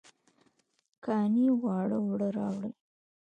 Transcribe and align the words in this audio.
کاڼه 1.03 1.45
واړه 1.61 1.97
اوړه 2.03 2.29
راوړل 2.37 2.73